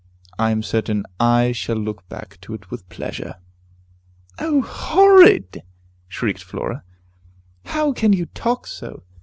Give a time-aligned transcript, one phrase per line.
[0.39, 3.35] I am certain I shall look back to it with pleasure."
[4.39, 5.61] "O horrid!"
[6.07, 6.83] shrieked Flora;
[7.65, 9.03] "how can you talk so!